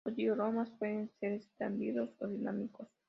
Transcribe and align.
Los 0.03 0.15
dioramas 0.15 0.71
pueden 0.79 1.11
ser 1.19 1.33
estáticos 1.33 2.09
o 2.21 2.27
dinámicos. 2.27 2.87